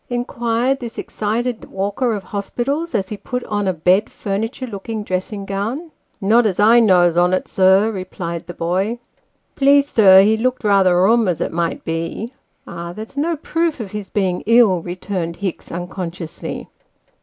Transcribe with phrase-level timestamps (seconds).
[0.09, 5.45] inquired this excited walker of hospitals, as he put on a bod furniture looking dressing
[5.45, 8.97] gown." Not as I knows on, sir," replied the boy."
[9.55, 12.33] Please, sir, he looked rather rum, as it might be."
[12.65, 16.65] "Ah, that's no proof of his being ill," returned Hicks, uncon sciously.